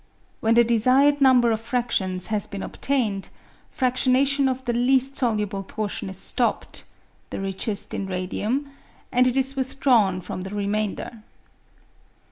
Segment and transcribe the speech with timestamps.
[0.39, 3.29] When the desired number of fradtions has been obtained,
[3.71, 6.85] fradtionation of the least soluble portion is stopped
[7.29, 8.71] (the richest in radium),
[9.11, 11.21] and it is withdrawn from the remainder.